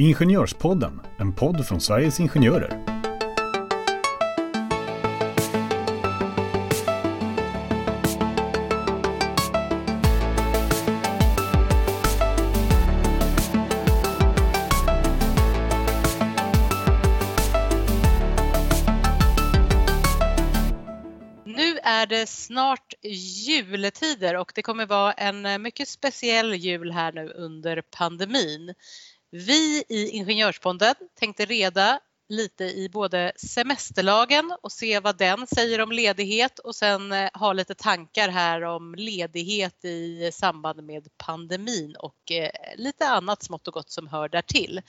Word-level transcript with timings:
Ingenjörspodden, 0.00 1.00
en 1.18 1.32
podd 1.32 1.66
från 1.66 1.80
Sveriges 1.80 2.20
Ingenjörer. 2.20 2.84
Nu 21.44 21.78
är 21.82 22.06
det 22.06 22.28
snart 22.28 22.94
juletider 23.02 24.36
och 24.36 24.52
det 24.54 24.62
kommer 24.62 24.86
vara 24.86 25.12
en 25.12 25.46
eh, 25.46 25.58
mycket 25.58 25.88
speciell 25.88 26.54
jul 26.54 26.92
här 26.92 27.12
nu 27.12 27.28
under 27.28 27.82
pandemin. 27.82 28.74
Vi 29.30 29.84
i 29.88 30.08
Ingenjörspodden 30.08 30.94
tänkte 31.14 31.44
reda 31.44 32.00
lite 32.28 32.64
i 32.64 32.88
både 32.88 33.32
semesterlagen 33.36 34.56
och 34.62 34.72
se 34.72 35.00
vad 35.00 35.18
den 35.18 35.46
säger 35.46 35.80
om 35.80 35.92
ledighet 35.92 36.58
och 36.58 36.74
sen 36.74 37.12
eh, 37.12 37.30
ha 37.34 37.52
lite 37.52 37.74
tankar 37.74 38.28
här 38.28 38.62
om 38.62 38.94
ledighet 38.94 39.84
i 39.84 40.30
samband 40.32 40.82
med 40.82 41.08
pandemin 41.16 41.96
och 41.96 42.32
eh, 42.32 42.50
lite 42.76 43.08
annat 43.08 43.42
smått 43.42 43.68
och 43.68 43.74
gott 43.74 43.90
som 43.90 44.06
hör 44.06 44.28
därtill. 44.28 44.80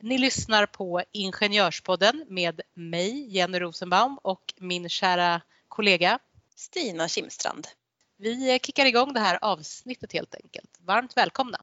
Ni 0.00 0.18
lyssnar 0.18 0.66
på 0.66 1.02
Ingenjörspodden 1.12 2.24
med 2.28 2.60
mig, 2.74 3.36
Jenny 3.36 3.58
Rosenbaum 3.58 4.18
och 4.22 4.54
min 4.58 4.88
kära 4.88 5.40
kollega 5.68 6.18
Stina 6.56 7.08
Kimstrand. 7.08 7.66
Vi 8.16 8.58
kickar 8.62 8.86
igång 8.86 9.12
det 9.12 9.20
här 9.20 9.38
avsnittet 9.42 10.12
helt 10.12 10.34
enkelt. 10.34 10.70
Varmt 10.80 11.16
välkomna! 11.16 11.60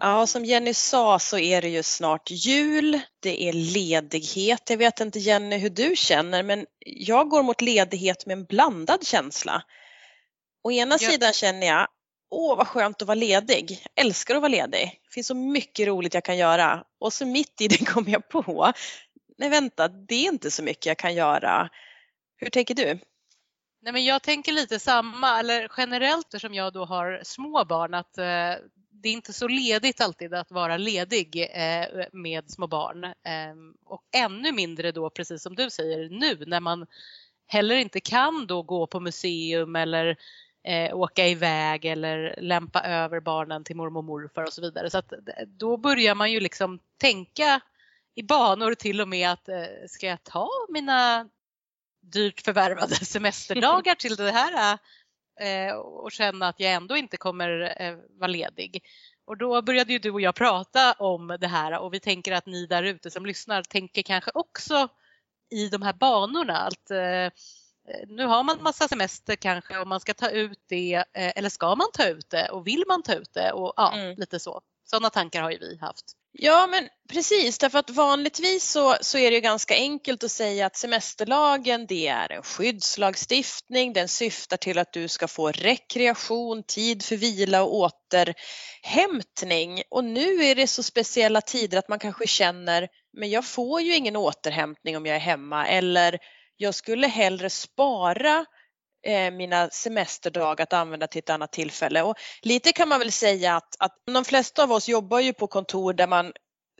Ja, 0.00 0.26
som 0.26 0.44
Jenny 0.44 0.74
sa 0.74 1.18
så 1.18 1.38
är 1.38 1.62
det 1.62 1.68
ju 1.68 1.82
snart 1.82 2.30
jul. 2.30 3.00
Det 3.20 3.48
är 3.48 3.52
ledighet. 3.52 4.70
Jag 4.70 4.76
vet 4.76 5.00
inte 5.00 5.18
Jenny 5.18 5.58
hur 5.58 5.70
du 5.70 5.96
känner 5.96 6.42
men 6.42 6.66
jag 6.86 7.28
går 7.28 7.42
mot 7.42 7.60
ledighet 7.60 8.26
med 8.26 8.38
en 8.38 8.44
blandad 8.44 9.06
känsla. 9.06 9.62
Å 10.62 10.72
ena 10.72 10.96
Ja. 11.00 11.10
sidan 11.10 11.32
känner 11.32 11.66
jag, 11.66 11.88
åh 12.30 12.56
vad 12.56 12.68
skönt 12.68 13.02
att 13.02 13.08
vara 13.08 13.14
ledig. 13.14 13.82
Jag 13.94 14.04
älskar 14.06 14.34
att 14.34 14.42
vara 14.42 14.48
ledig. 14.52 15.00
Det 15.04 15.14
finns 15.14 15.26
så 15.26 15.34
mycket 15.34 15.86
roligt 15.86 16.14
jag 16.14 16.24
kan 16.24 16.36
göra. 16.36 16.84
Och 17.00 17.12
så 17.12 17.26
mitt 17.26 17.60
i 17.60 17.68
det 17.68 17.84
kommer 17.86 18.10
jag 18.10 18.28
på, 18.28 18.72
nej 19.38 19.48
vänta, 19.48 19.88
det 19.88 20.14
är 20.14 20.28
inte 20.32 20.50
så 20.50 20.62
mycket 20.62 20.86
jag 20.86 20.98
kan 20.98 21.14
göra. 21.14 21.68
Hur 22.36 22.50
tänker 22.50 22.74
du? 22.74 22.98
Nej, 23.80 23.92
men 23.92 24.04
jag 24.04 24.22
tänker 24.22 24.52
lite 24.52 24.78
samma, 24.78 25.40
eller 25.40 25.68
generellt 25.76 26.26
eftersom 26.26 26.54
jag 26.54 26.72
då 26.72 26.84
har 26.84 27.20
små 27.24 27.64
barn 27.64 27.94
att 27.94 28.18
eh, 28.18 28.54
det 29.02 29.08
är 29.08 29.12
inte 29.12 29.32
så 29.32 29.48
ledigt 29.48 30.00
alltid 30.00 30.34
att 30.34 30.50
vara 30.50 30.76
ledig 30.76 31.48
eh, 31.52 32.06
med 32.12 32.50
små 32.50 32.66
barn. 32.66 33.04
Eh, 33.04 33.54
och 33.84 34.02
ännu 34.16 34.52
mindre 34.52 34.92
då, 34.92 35.10
precis 35.10 35.42
som 35.42 35.54
du 35.54 35.70
säger, 35.70 36.08
nu 36.08 36.44
när 36.46 36.60
man 36.60 36.86
heller 37.46 37.76
inte 37.76 38.00
kan 38.00 38.46
då 38.46 38.62
gå 38.62 38.86
på 38.86 39.00
museum 39.00 39.76
eller 39.76 40.16
eh, 40.64 40.96
åka 40.96 41.26
iväg 41.26 41.84
eller 41.84 42.38
lämpa 42.40 42.82
över 42.82 43.20
barnen 43.20 43.64
till 43.64 43.76
mormor 43.76 43.98
och 43.98 44.04
morfar 44.04 44.42
och 44.42 44.52
så 44.52 44.62
vidare. 44.62 44.90
Så 44.90 44.98
att 44.98 45.12
då 45.46 45.76
börjar 45.76 46.14
man 46.14 46.32
ju 46.32 46.40
liksom 46.40 46.78
tänka 46.98 47.60
i 48.14 48.22
banor 48.22 48.74
till 48.74 49.00
och 49.00 49.08
med 49.08 49.30
att 49.30 49.48
eh, 49.48 49.64
ska 49.88 50.06
jag 50.06 50.24
ta 50.24 50.48
mina 50.68 51.28
dyrt 52.00 52.40
förvärvade 52.40 52.94
semesterdagar 52.94 53.94
till 53.94 54.16
det 54.16 54.30
här 54.30 54.72
eh, 54.72 54.78
och 55.76 56.12
känna 56.12 56.48
att 56.48 56.60
jag 56.60 56.72
ändå 56.72 56.96
inte 56.96 57.16
kommer 57.16 57.74
eh, 57.82 57.96
vara 58.18 58.30
ledig. 58.30 58.84
Och 59.24 59.36
då 59.36 59.62
började 59.62 59.92
ju 59.92 59.98
du 59.98 60.10
och 60.10 60.20
jag 60.20 60.34
prata 60.34 60.92
om 60.92 61.36
det 61.40 61.46
här 61.46 61.78
och 61.78 61.94
vi 61.94 62.00
tänker 62.00 62.32
att 62.32 62.46
ni 62.46 62.66
där 62.66 62.82
ute 62.82 63.10
som 63.10 63.26
lyssnar 63.26 63.62
tänker 63.62 64.02
kanske 64.02 64.30
också 64.34 64.88
i 65.50 65.68
de 65.68 65.82
här 65.82 65.92
banorna. 65.92 66.58
Att, 66.58 66.90
eh, 66.90 67.32
nu 68.08 68.24
har 68.26 68.44
man 68.44 68.62
massa 68.62 68.88
semester 68.88 69.36
kanske 69.36 69.78
och 69.78 69.88
man 69.88 70.00
ska 70.00 70.14
ta 70.14 70.30
ut 70.30 70.60
det 70.68 70.94
eh, 70.94 71.32
eller 71.36 71.48
ska 71.48 71.74
man 71.74 71.86
ta 71.92 72.08
ut 72.08 72.30
det 72.30 72.48
och 72.48 72.66
vill 72.66 72.84
man 72.88 73.02
ta 73.02 73.14
ut 73.14 73.34
det 73.34 73.52
och 73.52 73.72
ja, 73.76 73.92
Mm. 73.94 74.16
lite 74.16 74.40
så. 74.40 74.60
Sådana 74.84 75.10
tankar 75.10 75.42
har 75.42 75.50
ju 75.50 75.58
vi 75.58 75.78
haft. 75.80 76.04
Ja 76.32 76.66
men 76.66 76.88
precis. 77.08 77.58
Därför 77.58 77.78
att 77.78 77.90
vanligtvis 77.90 78.70
så, 78.70 78.96
så 79.00 79.18
är 79.18 79.30
det 79.30 79.34
ju 79.34 79.40
ganska 79.40 79.74
enkelt 79.74 80.24
att 80.24 80.30
säga 80.30 80.66
att 80.66 80.76
semesterlagen 80.76 81.86
det 81.86 82.08
är 82.08 82.32
en 82.32 82.42
skyddslagstiftning, 82.42 83.92
den 83.92 84.08
syftar 84.08 84.56
till 84.56 84.78
att 84.78 84.92
du 84.92 85.08
ska 85.08 85.28
få 85.28 85.52
rekreation, 85.52 86.62
tid 86.62 87.04
för 87.04 87.16
vila 87.16 87.62
och 87.62 87.74
återhämtning. 87.74 89.82
Och 89.90 90.04
nu 90.04 90.44
är 90.44 90.54
det 90.54 90.66
så 90.66 90.82
speciella 90.82 91.40
tider 91.40 91.78
att 91.78 91.88
man 91.88 91.98
kanske 91.98 92.26
känner 92.26 92.88
men 93.12 93.30
jag 93.30 93.44
får 93.44 93.80
ju 93.80 93.94
ingen 93.94 94.16
återhämtning 94.16 94.96
om 94.96 95.06
jag 95.06 95.16
är 95.16 95.20
hemma. 95.20 95.68
Eller 95.68 96.18
jag 96.56 96.74
skulle 96.74 97.06
hellre 97.06 97.50
spara 97.50 98.38
eh, 98.38 98.44
Eh, 99.08 99.30
mina 99.30 99.70
semesterdagar 99.70 100.62
att 100.62 100.72
använda 100.72 101.06
till 101.06 101.18
ett 101.18 101.30
annat 101.30 101.52
tillfälle. 101.52 102.02
Och 102.02 102.14
lite 102.42 102.72
kan 102.72 102.88
man 102.88 102.98
väl 102.98 103.12
säga 103.12 103.56
att, 103.56 103.76
att 103.78 103.92
de 104.12 104.24
flesta 104.24 104.62
av 104.62 104.72
oss 104.72 104.88
jobbar 104.88 105.20
ju 105.20 105.32
på 105.32 105.46
kontor 105.46 105.92
där 105.92 106.06
man 106.06 106.32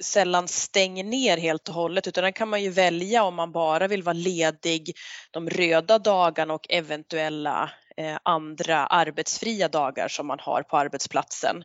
sällan 0.03 0.49
stänger 0.49 1.05
ner 1.05 1.37
helt 1.37 1.69
och 1.69 1.75
hållet 1.75 2.07
utan 2.07 2.25
där 2.25 2.31
kan 2.31 2.49
man 2.49 2.63
ju 2.63 2.71
välja 2.71 3.23
om 3.23 3.35
man 3.35 3.53
bara 3.53 3.89
vill 3.89 4.03
vara 4.03 4.13
ledig 4.13 4.93
de 5.31 5.51
röda 5.51 5.99
dagarna 5.99 6.55
och 6.55 6.67
eventuella 6.69 7.71
eh, 7.97 8.19
andra 8.23 8.87
arbetsfria 8.87 9.69
dagar 9.69 10.09
som 10.09 10.27
man 10.27 10.39
har 10.41 10.63
på 10.63 10.77
arbetsplatsen. 10.77 11.63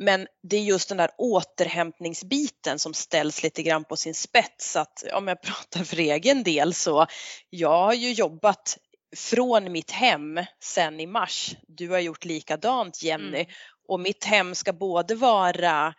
Men 0.00 0.26
det 0.48 0.56
är 0.56 0.62
just 0.62 0.88
den 0.88 0.98
där 0.98 1.10
återhämtningsbiten 1.18 2.78
som 2.78 2.94
ställs 2.94 3.42
lite 3.42 3.62
grann 3.62 3.84
på 3.84 3.96
sin 3.96 4.14
spets. 4.14 4.76
Att 4.76 5.04
om 5.12 5.28
jag 5.28 5.42
pratar 5.42 5.84
för 5.84 5.96
egen 5.96 6.42
del 6.42 6.74
så 6.74 7.06
jag 7.50 7.78
har 7.78 7.94
ju 7.94 8.12
jobbat 8.12 8.78
från 9.16 9.72
mitt 9.72 9.90
hem 9.90 10.40
sen 10.60 11.00
i 11.00 11.06
mars. 11.06 11.56
Du 11.68 11.90
har 11.90 11.98
gjort 11.98 12.24
likadant 12.24 13.02
Jenny. 13.02 13.40
Mm. 13.40 13.46
Och 13.88 14.00
mitt 14.00 14.24
hem 14.24 14.54
ska 14.54 14.72
både 14.72 15.14
vara 15.14 15.94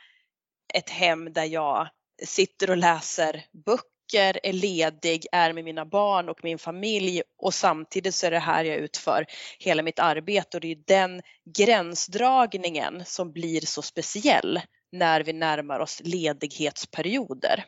ett 0.73 0.89
hem 0.89 1.33
där 1.33 1.45
jag 1.45 1.87
sitter 2.25 2.69
och 2.69 2.77
läser 2.77 3.45
böcker, 3.65 4.39
är 4.43 4.53
ledig, 4.53 5.25
är 5.31 5.53
med 5.53 5.63
mina 5.63 5.85
barn 5.85 6.29
och 6.29 6.43
min 6.43 6.59
familj 6.59 7.21
och 7.37 7.53
samtidigt 7.53 8.15
så 8.15 8.27
är 8.27 8.31
det 8.31 8.39
här 8.39 8.63
jag 8.63 8.77
utför 8.77 9.25
hela 9.59 9.83
mitt 9.83 9.99
arbete 9.99 10.57
och 10.57 10.61
det 10.61 10.71
är 10.71 10.83
den 10.87 11.21
gränsdragningen 11.57 13.05
som 13.05 13.31
blir 13.31 13.61
så 13.61 13.81
speciell 13.81 14.61
när 14.91 15.23
vi 15.23 15.33
närmar 15.33 15.79
oss 15.79 16.01
ledighetsperioder. 16.03 17.65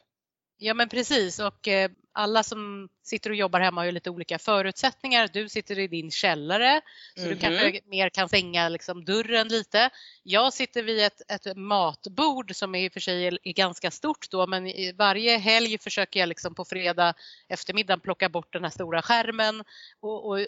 Ja 0.58 0.74
men 0.74 0.90
precis 0.90 1.40
och 1.40 1.68
eh, 1.68 1.92
alla 2.16 2.44
som 2.44 2.90
sitter 3.04 3.30
och 3.30 3.36
jobbar 3.36 3.60
hemma 3.60 3.82
har 3.82 3.86
ju 3.86 3.92
lite 3.92 4.10
olika 4.10 4.40
förutsättningar. 4.40 5.30
Du 5.34 5.50
sitter 5.50 5.80
i 5.80 5.88
din 5.88 6.12
källare 6.12 6.82
så 7.16 7.22
du 7.24 7.30
Mhm. 7.30 7.40
kanske 7.40 7.82
mer 7.86 8.10
kan 8.10 8.28
stänga 8.28 8.70
liksom 8.70 9.06
dörren 9.06 9.48
lite. 9.48 9.90
Jag 10.24 10.54
sitter 10.54 10.84
vid 10.84 11.00
ett, 11.00 11.22
ett 11.32 11.58
matbord 11.58 12.56
som 12.56 12.76
i 12.76 12.90
och 12.90 12.94
för 12.94 13.00
sig 13.00 13.28
är, 13.28 13.40
är 13.44 13.54
ganska 13.54 13.92
stort 13.92 14.30
då 14.30 14.48
men 14.48 14.68
i 14.68 14.92
varje 14.92 15.38
helg 15.38 15.78
försöker 15.78 16.20
jag 16.20 16.30
liksom 16.30 16.56
på 16.56 16.66
fredag 16.66 17.14
eftermiddag 17.48 17.98
plocka 17.98 18.30
bort 18.30 18.54
den 18.54 18.64
här 18.64 18.72
stora 18.72 19.02
skärmen 19.02 19.64
och, 20.00 20.30
och 20.30 20.40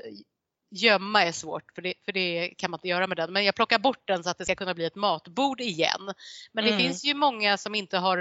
gömma 0.69 1.23
är 1.23 1.31
svårt 1.31 1.71
för 1.75 1.81
det, 1.81 1.93
för 2.05 2.11
det 2.11 2.53
kan 2.57 2.71
man 2.71 2.77
inte 2.77 2.87
göra 2.87 3.07
med 3.07 3.17
den. 3.17 3.33
Men 3.33 3.45
jag 3.45 3.55
plockar 3.55 3.79
bort 3.79 4.07
den 4.07 4.23
så 4.23 4.29
att 4.29 4.37
det 4.37 4.45
ska 4.45 4.55
kunna 4.55 4.73
bli 4.73 4.85
ett 4.85 4.95
matbord 4.95 5.61
igen. 5.61 6.13
Men 6.51 6.63
det 6.65 6.71
Mm. 6.71 6.83
finns 6.83 7.05
ju 7.05 7.13
många 7.13 7.57
som 7.57 7.75
inte 7.75 7.97
har 7.97 8.17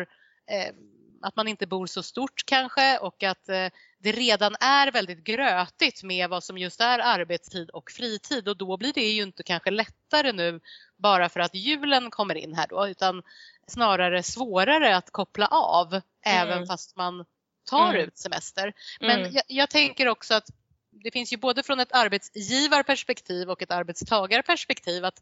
eh, 0.50 0.74
att 1.22 1.36
man 1.36 1.48
inte 1.48 1.66
bor 1.66 1.86
så 1.86 2.02
stort 2.02 2.42
kanske 2.46 2.98
och 2.98 3.22
att 3.22 3.48
eh, 3.48 3.68
det 3.98 4.12
redan 4.12 4.56
är 4.60 4.90
väldigt 4.90 5.24
grötigt 5.24 6.02
med 6.02 6.30
vad 6.30 6.44
som 6.44 6.58
just 6.58 6.80
är 6.80 6.98
arbetstid 6.98 7.70
och 7.70 7.90
fritid 7.90 8.48
och 8.48 8.56
då 8.56 8.76
blir 8.76 8.92
det 8.92 9.08
ju 9.08 9.22
inte 9.22 9.42
kanske 9.42 9.70
lättare 9.70 10.32
nu 10.32 10.60
bara 10.96 11.28
för 11.28 11.40
att 11.40 11.54
julen 11.54 12.10
kommer 12.10 12.34
in 12.34 12.54
här 12.54 12.66
då 12.68 12.88
utan 12.88 13.22
snarare 13.66 14.22
svårare 14.22 14.96
att 14.96 15.10
koppla 15.10 15.46
av 15.46 16.00
även 16.24 16.66
fast 16.66 16.96
man 16.96 17.24
tar 17.70 17.94
Mm. 17.94 18.06
ut 18.06 18.18
semester. 18.18 18.72
Men 19.00 19.20
Mm. 19.20 19.32
jag, 19.32 19.44
jag 19.46 19.70
tänker 19.70 20.08
också 20.08 20.34
att 20.34 20.46
det 20.90 21.10
finns 21.10 21.32
ju 21.32 21.36
både 21.36 21.62
från 21.62 21.80
ett 21.80 21.92
arbetsgivarperspektiv 21.92 23.50
och 23.50 23.62
ett 23.62 23.70
arbetstagarperspektiv 23.70 25.04
att 25.04 25.20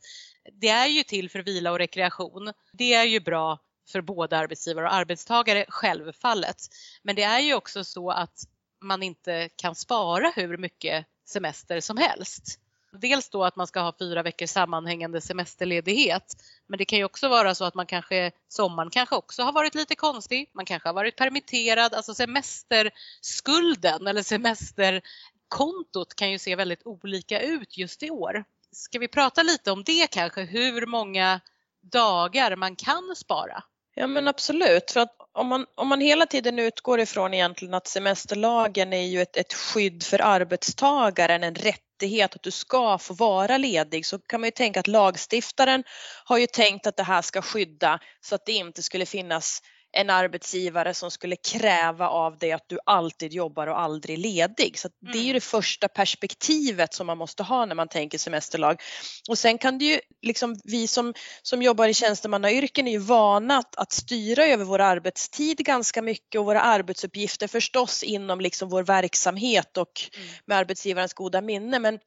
det 0.53 0.69
är 0.69 0.87
ju 0.87 1.03
till 1.03 1.31
för 1.31 1.43
vila 1.43 1.73
och 1.73 1.79
rekreation. 1.79 2.53
Det 2.73 2.95
är 2.95 3.05
ju 3.05 3.21
bra 3.21 3.59
för 3.87 4.01
både 4.01 4.39
arbetsgivare 4.39 4.87
och 4.87 4.95
arbetstagare 4.95 5.65
självfallet. 5.69 6.57
Men 7.03 7.17
det 7.17 7.23
är 7.23 7.41
ju 7.41 7.55
också 7.55 7.85
så 7.85 8.11
att 8.11 8.45
man 8.81 9.03
inte 9.03 9.49
kan 9.57 9.75
spara 9.75 10.33
hur 10.37 10.57
mycket 10.57 11.07
semester 11.25 11.81
som 11.81 11.97
helst. 11.97 12.61
Dels 12.93 13.29
då 13.29 13.45
att 13.45 13.57
man 13.57 13.67
ska 13.67 13.81
ha 13.81 13.95
fyra 13.99 14.23
veckors 14.23 14.51
sammanhängande 14.51 15.21
semesterledighet. 15.21 16.37
Men 16.67 16.79
det 16.79 16.85
kan 16.85 16.99
ju 16.99 17.05
också 17.05 17.29
vara 17.29 17.55
så 17.55 17.65
att 17.65 17.75
man 17.75 17.87
kanske, 17.87 18.31
sommaren 18.49 18.91
kanske 18.91 19.17
också 19.17 19.43
har 19.43 19.53
varit 19.53 19.75
lite 19.75 19.95
konstig. 19.95 20.51
Man 20.55 20.65
kanske 20.65 20.89
har 20.89 20.95
varit 20.95 21.17
permitterad. 21.17 21.95
Alltså 21.95 22.15
semesterskulden 22.15 24.07
eller 24.07 24.23
semesterkontot 24.23 26.15
kan 26.17 26.31
ju 26.31 26.39
se 26.39 26.57
väldigt 26.57 26.87
olika 26.87 27.41
ut 27.41 27.77
just 27.77 28.03
i 28.03 28.11
år. 28.11 28.45
ska 28.73 28.99
vi 28.99 29.09
prata 29.09 29.43
lite 29.43 29.71
om 29.71 29.85
det 29.85 30.11
kanske, 30.11 30.43
hur 30.43 30.87
många 30.87 31.41
dagar 31.81 32.57
man 32.57 32.77
kan 32.77 33.17
spara? 33.17 33.65
Ja 33.95 34.07
men 34.07 34.29
absolut, 34.29 34.91
för 34.91 35.01
att 35.01 35.17
om 35.33 35.47
man, 35.47 35.67
om 35.75 35.89
man 35.89 36.01
hela 36.01 36.27
tiden 36.27 36.59
utgår 36.59 37.01
ifrån 37.01 37.35
egentligen 37.35 37.75
att 37.75 37.87
semesterlagen 37.87 38.93
är 38.93 39.07
ju 39.07 39.23
ett, 39.23 39.37
ett 39.37 39.53
skydd 39.53 40.03
för 40.03 40.21
arbetstagaren, 40.23 41.45
en 41.45 41.55
rättighet 41.55 42.35
att 42.35 42.43
du 42.43 42.51
ska 42.51 42.99
få 42.99 43.15
vara 43.15 43.59
ledig 43.59 44.07
så 44.07 44.19
kan 44.19 44.41
man 44.41 44.47
ju 44.47 44.51
tänka 44.51 44.81
att 44.81 44.87
lagstiftaren 44.87 45.85
har 46.25 46.39
ju 46.39 46.47
tänkt 46.47 46.87
att 46.87 46.97
det 46.97 47.03
här 47.03 47.23
ska 47.23 47.43
skydda 47.43 47.99
så 48.21 48.35
att 48.35 48.47
det 48.47 48.53
inte 48.53 48.83
skulle 48.83 49.07
finnas 49.07 49.63
en 49.95 50.11
arbetsgivare 50.11 50.95
som 50.95 51.11
skulle 51.11 51.37
kräva 51.37 52.09
av 52.09 52.39
dig 52.39 52.53
att 52.53 52.69
du 52.69 52.79
alltid 52.87 53.33
jobbar 53.33 53.67
och 53.67 53.81
aldrig 53.81 54.19
ledig. 54.19 54.79
Så 54.79 54.89
det 55.01 55.19
är 55.19 55.23
ju 55.23 55.31
mm. 55.31 55.35
det 55.35 55.41
första 55.41 55.89
perspektivet 55.89 56.95
som 56.95 57.07
man 57.07 57.19
måste 57.19 57.43
ha 57.43 57.67
när 57.67 57.75
man 57.75 57.89
tänker 57.89 58.19
semesterlag. 58.19 58.81
Och 59.29 59.39
sen 59.39 59.59
kan 59.59 59.79
det 59.79 59.85
ju, 59.85 60.01
liksom 60.23 60.61
vi 60.65 60.87
som, 60.87 61.15
som 61.43 61.63
jobbar 61.63 61.89
i 61.89 61.95
tjänstemannayrken 61.95 62.89
är 62.89 62.93
ju 62.93 62.99
vana 62.99 63.59
att, 63.59 63.77
att 63.77 63.93
styra 63.93 64.47
över 64.47 64.65
vår 64.65 64.81
arbetstid 64.81 65.59
ganska 65.59 66.03
mycket 66.03 66.39
och 66.39 66.45
våra 66.45 66.61
arbetsuppgifter 66.61 67.49
förstås 67.49 68.03
inom 68.03 68.41
liksom 68.41 68.69
vår 68.69 68.83
verksamhet 68.83 69.77
och 69.77 70.11
mm. 70.17 70.29
med 70.47 70.59
arbetsgivarens 70.59 71.15
goda 71.15 71.41
minne. 71.41 71.79
Men 71.79 71.99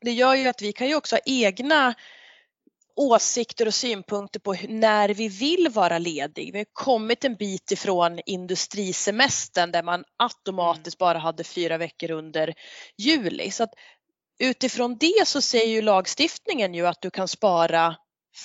det 0.00 0.12
gör 0.12 0.34
ju 0.34 0.48
att 0.48 0.62
vi 0.62 0.72
kan 0.72 0.88
ju 0.88 0.94
också 0.94 1.16
ha 1.16 1.20
egna 1.26 1.94
åsikter 2.98 3.66
och 3.66 3.74
synpunkter 3.74 4.40
på 4.40 4.56
när 4.68 5.08
vi 5.08 5.28
vill 5.28 5.68
vara 5.68 5.98
ledig. 5.98 6.52
Vi 6.52 6.58
har 6.58 6.66
kommit 6.72 7.24
en 7.24 7.34
bit 7.34 7.70
ifrån 7.70 8.20
industrisemestern 8.26 9.72
där 9.72 9.82
man 9.82 10.04
automatiskt 10.16 10.98
bara 10.98 11.18
hade 11.18 11.44
fyra 11.44 11.78
veckor 11.78 12.10
under 12.10 12.54
juli. 12.96 13.50
Så 13.50 13.62
att 13.62 13.72
utifrån 14.38 14.96
det 15.00 15.28
så 15.28 15.40
säger 15.42 15.68
ju 15.68 15.82
lagstiftningen 15.82 16.74
ju 16.74 16.86
att 16.86 17.02
du 17.02 17.10
kan 17.10 17.28
spara 17.28 17.96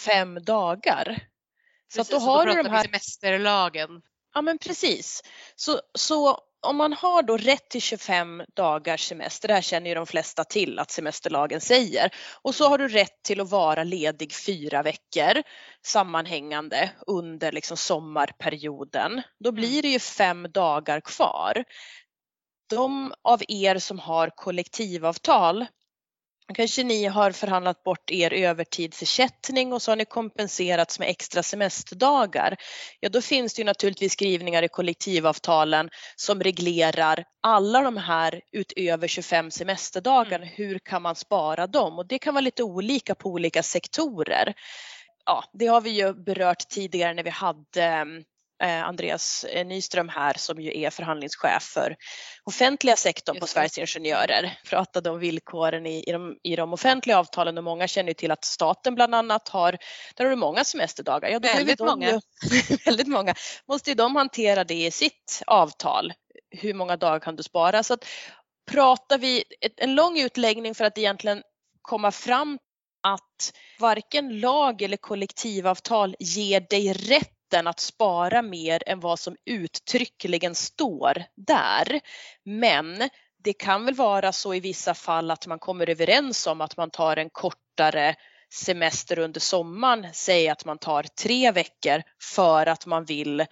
fem 0.06 0.44
dagar. 0.44 1.06
Precis, 1.06 1.28
så 1.96 2.02
att 2.02 2.10
då 2.10 2.18
har 2.18 2.46
då 2.46 2.54
du 2.54 2.64
de 2.64 2.70
här 2.70 2.84
semesterlagen. 2.84 4.02
Ja 4.34 4.42
men 4.42 4.58
precis. 4.58 5.22
Så, 5.56 5.82
så 5.98 6.40
om 6.64 6.78
man 6.78 6.94
har 6.94 7.24
då 7.24 7.38
rätt 7.38 7.70
till 7.70 7.82
25 7.82 8.44
dagars 8.56 9.08
semester, 9.08 9.48
det 9.48 9.54
här 9.54 9.62
känner 9.62 9.90
ju 9.90 9.96
de 9.96 10.06
flesta 10.06 10.44
till 10.44 10.80
att 10.80 10.92
semesterlagen 10.92 11.62
säger, 11.62 12.10
och 12.42 12.56
så 12.56 12.70
har 12.70 12.78
du 12.78 12.88
rätt 12.88 13.24
till 13.24 13.42
att 13.42 13.50
vara 13.50 13.84
ledig 13.84 14.34
fyra 14.34 14.84
veckor 14.84 15.44
sammanhängande 15.86 16.92
under 17.08 17.52
liksom 17.52 17.78
sommarperioden. 17.78 19.22
Då 19.40 19.50
mm. 19.50 19.62
blir 19.62 19.82
det 19.82 19.88
ju 19.88 20.00
fem 20.00 20.48
dagar 20.52 21.02
kvar. 21.02 21.64
De 22.70 23.14
av 23.24 23.42
er 23.48 23.78
som 23.78 24.00
har 24.00 24.30
kollektivavtal 24.36 25.66
Kanske 26.54 26.84
ni 26.84 27.06
har 27.06 27.32
förhandlat 27.32 27.84
bort 27.84 28.12
er 28.12 28.34
övertidsersättning 28.34 29.74
och 29.74 29.82
så 29.82 29.92
har 29.92 29.96
ni 29.96 30.06
kompenserats 30.06 31.00
med 31.00 31.10
extra 31.10 31.44
semesterdagar. 31.44 32.58
Ja, 33.00 33.10
då 33.10 33.22
finns 33.22 33.54
det 33.54 33.60
ju 33.60 33.66
naturligtvis 33.66 34.14
skrivningar 34.14 34.64
i 34.64 34.68
kollektivavtalen 34.68 35.90
som 36.16 36.44
reglerar 36.44 37.24
alla 37.44 37.82
de 37.82 37.98
här 37.98 38.42
utöver 38.52 39.08
25 39.08 39.52
semesterdagar. 39.52 40.40
Mm. 40.40 40.50
Hur 40.56 40.80
kan 40.80 41.02
man 41.02 41.16
spara 41.16 41.68
dem? 41.68 41.98
Och 41.98 42.08
det 42.08 42.20
kan 42.20 42.34
vara 42.34 42.42
lite 42.42 42.64
olika 42.64 43.16
på 43.16 43.30
olika 43.30 43.64
sektorer. 43.64 44.54
Ja, 45.26 45.44
det 45.54 45.68
har 45.68 45.82
vi 45.82 45.90
ju 45.90 46.14
berört 46.14 46.70
tidigare 46.70 47.14
när 47.14 47.24
vi 47.24 47.30
hade 47.30 47.64
Eh, 47.76 48.06
Andreas 48.70 49.44
eh, 49.44 49.66
Nyström 49.66 50.10
här 50.10 50.34
som 50.38 50.62
ju 50.62 50.82
är 50.82 50.90
förhandlingschef 50.90 51.64
för 51.64 51.96
offentliga 52.44 52.96
sektorn 52.96 53.40
på 53.40 53.48
Sveriges 53.48 53.78
Ingenjörer 53.78 54.60
pratade 54.70 55.10
om 55.10 55.20
villkoren 55.20 55.86
i, 55.86 56.04
i, 56.08 56.12
de, 56.12 56.38
i 56.44 56.56
de 56.56 56.74
offentliga 56.74 57.18
avtalen 57.18 57.58
och 57.58 57.64
många 57.64 57.88
känner 57.88 58.14
till 58.14 58.32
att 58.32 58.46
staten 58.46 58.96
bland 58.96 59.16
annat 59.16 59.50
har, 59.50 59.78
där 60.16 60.24
har 60.24 60.30
du 60.30 60.36
många 60.36 60.64
semesterdagar. 60.64 61.30
Ja, 61.30 61.40
väldigt 61.40 61.80
många. 61.80 62.12
Ju, 62.12 62.20
väldigt 62.86 63.08
många. 63.08 63.36
Måste 63.68 63.90
ju 63.90 63.96
de 63.96 64.16
hantera 64.16 64.64
det 64.64 64.86
i 64.86 64.92
sitt 64.92 65.42
avtal. 65.48 66.14
Hur 66.50 66.74
många 66.74 66.98
dagar 66.98 67.20
kan 67.20 67.36
du 67.36 67.44
spara? 67.44 67.84
Så 67.84 67.94
att 67.94 68.06
pratar 68.72 69.18
vi, 69.18 69.44
ett, 69.62 69.74
en 69.78 69.96
lång 69.96 70.20
utläggning 70.20 70.76
för 70.76 70.86
att 70.86 70.98
egentligen 70.98 71.44
komma 71.82 72.12
fram 72.12 72.60
att 73.04 73.54
varken 73.80 74.40
lag 74.40 74.82
eller 74.82 74.98
kollektivavtal 74.98 76.16
ger 76.20 76.60
dig 76.70 76.94
rätt 76.94 77.43
rätten 77.44 77.68
att 77.68 77.80
spara 77.80 78.42
mer 78.42 78.84
än 78.86 79.00
vad 79.00 79.20
som 79.20 79.36
uttryckligen 79.46 80.56
står 80.56 81.24
där. 81.36 82.00
Men 82.46 83.10
det 83.44 83.54
kan 83.54 83.86
väl 83.86 83.96
vara 83.96 84.32
så 84.32 84.54
i 84.54 84.60
vissa 84.60 84.94
fall 84.94 85.32
att 85.32 85.48
man 85.48 85.60
kommer 85.60 85.90
överens 85.90 86.48
om 86.48 86.62
att 86.62 86.78
man 86.78 86.90
tar 86.90 87.18
en 87.18 87.30
kortare 87.30 88.16
semester 88.54 89.20
under 89.20 89.40
sommaren, 89.40 90.08
säg 90.14 90.50
att 90.50 90.66
man 90.66 90.78
tar 90.78 91.04
tre 91.04 91.52
veckor 91.52 92.02
för 92.34 92.66
att 92.66 92.86
man 92.86 93.06
vill 93.06 93.46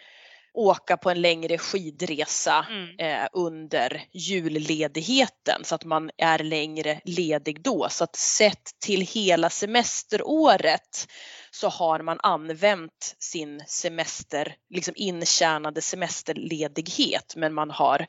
åka 0.53 0.98
på 0.98 1.09
en 1.09 1.21
längre 1.21 1.57
skidresa 1.57 2.65
mm. 2.69 3.00
eh, 3.00 3.27
under 3.33 4.03
julledigheten 4.12 5.63
så 5.63 5.75
att 5.75 5.86
man 5.86 6.12
är 6.18 6.39
längre 6.39 7.01
ledig 7.06 7.62
då. 7.62 7.88
Så 7.89 8.03
att 8.03 8.15
sett 8.15 8.69
till 8.80 9.01
hela 9.01 9.50
semesteråret 9.50 11.07
så 11.51 11.69
har 11.69 12.01
man 12.01 12.19
använt 12.24 13.15
sin 13.19 13.63
semester, 13.68 14.56
liksom 14.69 14.94
intjänade 14.98 15.81
semesterledighet 15.81 17.33
men 17.36 17.54
man 17.54 17.71
har 17.71 18.06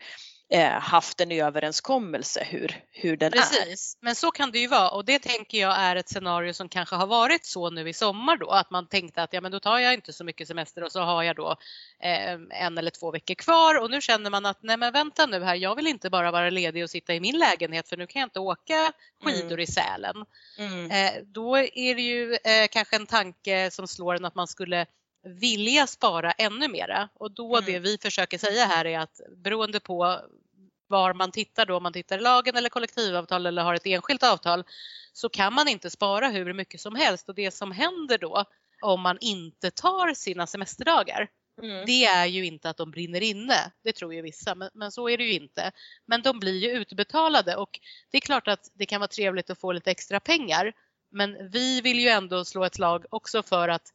haft 0.61 1.21
en 1.21 1.33
överenskommelse 1.33 2.47
hur, 2.51 2.85
hur 2.91 3.17
den 3.17 3.33
Precis. 3.33 3.97
är. 4.01 4.05
Men 4.05 4.15
så 4.15 4.31
kan 4.31 4.51
det 4.51 4.59
ju 4.59 4.67
vara 4.67 4.91
och 4.91 5.05
det 5.05 5.19
tänker 5.19 5.59
jag 5.59 5.79
är 5.79 5.97
ett 5.97 6.09
scenario 6.09 6.53
som 6.53 6.69
kanske 6.69 6.97
har 6.97 7.07
varit 7.07 7.47
så 7.47 7.71
nu 7.71 7.89
i 7.89 7.93
sommar 7.93 8.37
då 8.37 8.51
att 8.51 8.71
man 8.71 8.87
tänkte 8.87 9.23
att 9.23 9.33
ja 9.33 9.41
men 9.41 9.53
då 9.53 9.61
tar 9.61 9.79
jag 9.79 9.95
inte 9.95 10.13
så 10.13 10.25
mycket 10.25 10.49
semester 10.49 10.85
och 10.85 10.93
så 10.93 11.01
har 11.01 11.23
jag 11.23 11.37
då 11.37 11.57
eh, 12.01 12.33
en 12.51 12.79
eller 12.79 12.91
två 12.91 13.11
veckor 13.11 13.35
kvar 13.35 13.83
och 13.83 13.91
nu 13.91 14.01
känner 14.01 14.31
man 14.31 14.47
att 14.47 14.63
nej 14.63 14.77
men 14.77 14.93
vänta 14.93 15.27
nu 15.27 15.45
här 15.45 15.55
jag 15.55 15.77
vill 15.77 15.87
inte 15.87 16.11
bara 16.11 16.31
vara 16.31 16.51
ledig 16.51 16.85
och 16.85 16.91
sitta 16.91 17.15
i 17.15 17.21
min 17.21 17.39
lägenhet 17.39 17.89
för 17.89 17.97
nu 17.97 18.07
kan 18.07 18.21
jag 18.21 18.27
inte 18.27 18.41
åka 18.41 18.93
skidor 19.25 19.53
mm. 19.53 19.61
i 19.61 19.67
Sälen. 19.67 20.25
Mm. 20.59 20.91
Eh, 20.91 21.23
då 21.23 21.57
är 21.59 21.95
det 21.95 22.03
ju 22.03 22.35
eh, 22.35 22.69
kanske 22.71 22.97
en 22.97 23.07
tanke 23.07 23.71
som 23.71 23.89
slår 23.89 24.15
en 24.15 24.25
att 24.25 24.35
man 24.35 24.47
skulle 24.47 24.87
vilja 25.25 25.87
spara 25.87 26.33
ännu 26.33 26.69
mera 26.69 27.09
och 27.15 27.31
då 27.31 27.57
mm. 27.57 27.73
det 27.73 27.79
vi 27.79 27.99
försöker 27.99 28.39
säga 28.39 28.65
här 28.67 28.85
är 28.85 28.99
att 28.99 29.21
beroende 29.37 29.81
på 29.81 30.21
var 30.93 31.15
man 31.15 31.31
tittar 31.31 31.67
då, 31.67 31.77
om 31.77 31.83
man 31.83 31.93
tittar 31.93 32.19
i 32.19 32.21
lagen 32.21 32.57
eller 32.57 32.69
kollektivavtal 32.69 33.47
eller 33.47 33.63
har 33.63 33.75
ett 33.75 33.87
enskilt 33.87 34.23
avtal, 34.23 34.65
så 35.13 35.29
kan 35.29 35.55
man 35.55 35.69
inte 35.69 35.91
spara 35.91 36.29
hur 36.29 36.53
mycket 36.53 36.81
som 36.81 36.95
helst 36.95 37.29
och 37.29 37.35
det 37.35 37.51
som 37.51 37.73
händer 37.73 38.19
då 38.19 38.45
om 38.83 39.01
man 39.01 39.19
inte 39.21 39.71
tar 39.71 40.15
sina 40.15 40.47
semesterdagar, 40.47 41.29
mm. 41.63 41.87
det 41.87 42.05
är 42.05 42.27
ju 42.27 42.47
inte 42.47 42.71
att 42.71 42.77
de 42.77 42.91
brinner 42.91 43.21
inne, 43.21 43.73
det 43.85 43.93
tror 43.93 44.15
ju 44.15 44.23
vissa, 44.23 44.55
men, 44.55 44.71
men, 44.75 44.93
så 44.93 45.09
är 45.09 45.19
det 45.19 45.25
ju 45.25 45.33
inte. 45.33 45.73
Men 46.07 46.23
de 46.23 46.39
blir 46.39 46.59
ju 46.59 46.71
utbetalade 46.71 47.57
och 47.57 47.81
det 48.11 48.17
är 48.17 48.21
klart 48.21 48.49
att 48.49 48.71
det 48.75 48.87
kan 48.87 49.01
vara 49.01 49.09
trevligt 49.09 49.51
att 49.51 49.61
få 49.61 49.73
lite 49.73 49.91
extra 49.91 50.21
pengar, 50.21 50.73
men 51.11 51.51
vi 51.51 51.81
vill 51.81 52.01
ju 52.01 52.09
ändå 52.09 52.45
slå 52.45 52.65
ett 52.65 52.75
slag 52.75 53.05
också 53.11 53.43
för 53.43 53.69
att 53.69 53.93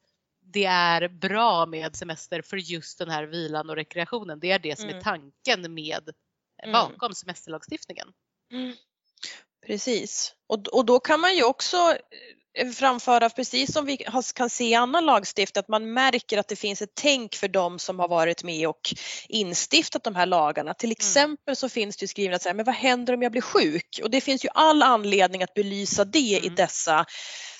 det 0.53 0.65
är 0.65 1.07
bra 1.07 1.65
med 1.65 1.95
semester 1.95 2.41
för 2.41 2.57
just 2.57 3.00
den 3.00 3.10
här 3.10 3.24
vilan 3.24 3.69
och 3.69 3.75
rekreationen. 3.75 4.39
Det 4.39 4.51
är 4.51 4.60
det 4.60 4.79
som 4.79 4.89
mm. 4.89 4.98
är 4.98 5.01
tanken 5.01 5.74
med 5.74 6.10
mm. 6.63 6.73
bakom 6.73 7.13
semesterlagstiftningen. 7.13 8.07
Mm. 8.53 8.75
Precis, 9.67 10.33
och, 10.47 10.67
och 10.67 10.85
då 10.85 10.99
kan 10.99 11.19
man 11.19 11.35
ju 11.35 11.43
också 11.43 11.77
eh, 12.57 12.69
framföra, 12.69 13.29
precis 13.29 13.73
som 13.73 13.85
vi 13.85 13.97
kan 14.35 14.49
se 14.49 14.69
i 14.69 14.73
annan 14.73 15.05
lagstiftning, 15.05 15.59
att 15.59 15.67
man 15.67 15.93
märker 15.93 16.37
att 16.37 16.47
det 16.47 16.55
finns 16.55 16.81
ett 16.81 16.91
tänk 16.93 17.35
för 17.35 17.47
dem 17.47 17.79
som 17.79 17.99
har 17.99 18.07
varit 18.07 18.43
med 18.43 18.67
och 18.67 18.81
instiftat 19.29 20.03
de 20.03 20.15
här 20.15 20.25
lagarna. 20.25 20.73
Till 20.73 20.87
mm. 20.87 20.91
exempel 20.91 21.55
så 21.55 21.69
finns 21.69 21.97
det 21.97 22.07
skrivet 22.07 22.41
så 22.41 22.49
här, 22.49 22.53
men 22.53 22.65
vad 22.65 22.75
händer 22.75 23.13
om 23.13 23.21
jag 23.21 23.31
blir 23.31 23.41
sjuk? 23.41 23.99
Och 24.03 24.11
det 24.11 24.21
finns 24.21 24.45
ju 24.45 24.49
all 24.53 24.83
anledning 24.83 25.43
att 25.43 25.53
belysa 25.53 26.05
det 26.05 26.37
mm. 26.37 26.51
i 26.51 26.55
dessa 26.55 27.05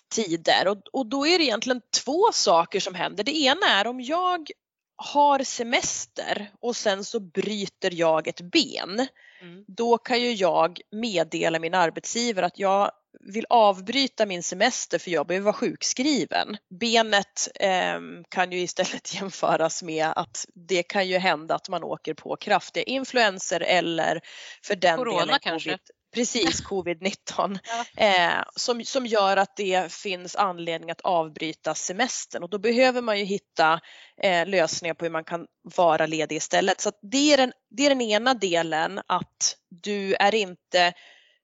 tider 0.10 0.68
och, 0.68 0.78
och 0.94 1.06
då 1.06 1.28
är 1.28 1.38
det 1.38 1.44
egentligen 1.44 1.82
två 2.04 2.32
saker 2.34 2.80
som 2.80 2.96
händer. 2.96 3.24
Det 3.24 3.38
ena 3.38 3.68
är 3.68 3.88
om 3.88 4.02
jag 4.02 4.52
har 4.98 5.44
semester 5.44 6.52
och 6.60 6.76
sen 6.76 7.04
så 7.04 7.20
bryter 7.20 7.94
jag 7.94 8.28
ett 8.28 8.42
ben, 8.42 9.08
mm. 9.42 9.64
då 9.68 9.98
kan 9.98 10.22
ju 10.22 10.34
jag 10.34 10.82
meddela 10.92 11.60
min 11.60 11.74
arbetsgivare 11.74 12.46
att 12.46 12.60
jag 12.60 12.92
vill 13.20 13.46
avbryta 13.50 14.26
min 14.26 14.44
semester 14.44 15.00
för 15.00 15.12
jag 15.12 15.28
behöver 15.28 15.46
vara 15.46 15.54
sjukskriven. 15.54 16.58
Benet 16.80 17.48
eh, 17.56 18.00
kan 18.30 18.52
ju 18.52 18.60
istället 18.60 19.16
jämföras 19.22 19.84
med 19.84 20.08
att 20.16 20.46
det 20.54 20.84
kan 20.84 21.08
ju 21.08 21.18
hända 21.18 21.56
att 21.56 21.70
man 21.70 21.84
åker 21.84 22.14
på 22.14 22.36
kraftiga 22.36 22.84
influenser 22.84 23.62
eller 23.62 24.22
för 24.64 24.76
den 24.76 24.98
Corona 24.98 25.20
delen 25.20 25.40
kanske? 25.42 25.78
Precis, 26.14 26.64
covid-19. 26.64 27.60
Ja. 27.96 28.04
Eh, 28.04 28.44
som, 28.56 28.86
som 28.86 29.06
gör 29.06 29.38
att 29.38 29.56
det 29.56 29.92
finns 29.92 30.36
anledning 30.36 30.92
att 30.92 31.02
avbryta 31.02 31.76
semestern 31.76 32.44
och 32.44 32.50
då 32.50 32.60
behöver 32.60 33.02
man 33.02 33.20
ju 33.20 33.26
hitta 33.26 33.80
eh, 34.24 34.48
lösningar 34.48 34.94
på 34.94 35.06
hur 35.06 35.12
man 35.12 35.24
kan 35.24 35.48
vara 35.76 36.06
ledig 36.06 36.36
istället. 36.36 36.82
Så 36.82 36.92
det, 37.02 37.34
är 37.34 37.38
den, 37.38 37.52
det 37.70 37.86
är 37.86 37.90
den 37.90 38.02
ena 38.02 38.34
delen 38.34 39.02
att 39.08 39.56
du 39.70 40.14
är 40.14 40.36
inte 40.36 40.94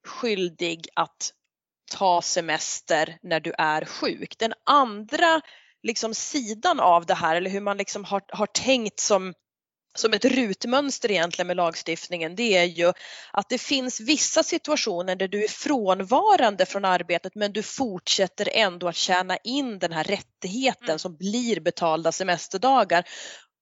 skyldig 0.07 0.87
att 0.95 1.31
ta 1.91 2.21
semester 2.21 3.17
när 3.23 3.39
du 3.39 3.53
är 3.57 3.85
sjuk. 3.85 4.35
Den 4.37 4.53
andra 4.65 5.41
liksom 5.83 6.13
sidan 6.13 6.79
av 6.79 7.05
det 7.05 7.13
här 7.13 7.35
eller 7.35 7.49
hur 7.49 7.61
man 7.61 7.77
liksom 7.77 8.03
har, 8.03 8.21
har 8.27 8.47
tänkt 8.47 8.99
som 8.99 9.33
som 9.95 10.13
ett 10.13 10.25
rutmönster 10.25 11.11
egentligen 11.11 11.47
med 11.47 11.57
lagstiftningen 11.57 12.35
det 12.35 12.57
är 12.57 12.63
ju 12.63 12.93
att 13.31 13.49
det 13.49 13.57
finns 13.57 13.99
vissa 13.99 14.43
situationer 14.43 15.15
där 15.15 15.27
du 15.27 15.43
är 15.43 15.47
frånvarande 15.47 16.65
från 16.65 16.85
arbetet 16.85 17.35
men 17.35 17.53
du 17.53 17.63
fortsätter 17.63 18.49
ändå 18.53 18.87
att 18.87 18.95
tjäna 18.95 19.37
in 19.37 19.79
den 19.79 19.91
här 19.91 20.03
rättigheten 20.03 20.89
mm. 20.89 20.99
som 20.99 21.17
blir 21.17 21.59
betalda 21.59 22.11
semesterdagar. 22.11 23.03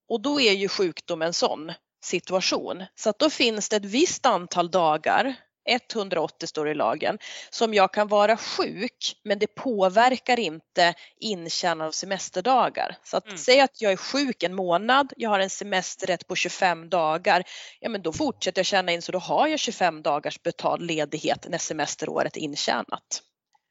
Och 0.10 0.22
då 0.22 0.42
är 0.42 0.52
ju 0.52 0.68
sjukdom 0.68 1.22
en 1.22 1.34
sån 1.34 1.72
situation. 2.04 2.86
Så 2.96 3.10
att 3.10 3.20
då 3.20 3.30
finns 3.30 3.70
det 3.70 3.76
ett 3.76 3.86
visst 3.86 4.26
antal 4.26 4.72
dagar 4.72 5.36
180 5.66 6.48
står 6.48 6.70
i 6.70 6.74
lagen, 6.74 7.18
som 7.50 7.74
jag 7.74 7.94
kan 7.94 8.08
vara 8.08 8.38
sjuk 8.38 9.20
men 9.24 9.40
det 9.40 9.48
påverkar 9.48 10.40
inte 10.40 10.94
intjänande 11.18 11.86
av 11.86 11.92
semesterdagar. 11.92 12.98
Så 13.04 13.18
att 13.18 13.26
mm. 13.26 13.38
säga 13.38 13.64
att 13.64 13.82
jag 13.82 13.92
är 13.92 13.98
sjuk 13.98 14.44
en 14.44 14.54
månad, 14.54 15.14
jag 15.18 15.30
har 15.30 15.40
en 15.40 15.50
semesterrätt 15.50 16.28
på 16.28 16.36
25 16.36 16.90
dagar, 16.90 17.44
ja 17.80 17.90
men 17.90 18.02
då 18.02 18.14
fortsätter 18.14 18.60
jag 18.60 18.66
tjäna 18.66 18.92
in 18.92 19.02
så 19.02 19.12
då 19.12 19.20
har 19.20 19.48
jag 19.48 19.60
25 19.60 20.02
dagars 20.02 20.44
betald 20.44 20.82
ledighet 20.82 21.46
när 21.50 21.58
semesteråret 21.58 22.38
är 22.38 22.42
intjänat. 22.42 23.22